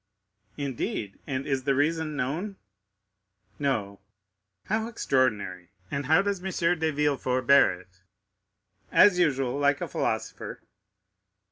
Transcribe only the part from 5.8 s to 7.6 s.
And how does M. de Villefort